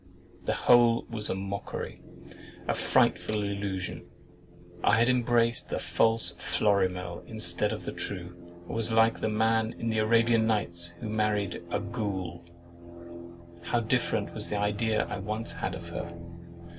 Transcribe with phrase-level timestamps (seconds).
[0.45, 2.01] The whole was a mockery,
[2.67, 4.09] a frightful illusion.
[4.83, 8.35] I had embraced the false Florimel instead of the true;
[8.67, 12.43] or was like the man in the Arabian Nights who had married a GOUL.
[13.61, 16.11] How different was the idea I once had of her?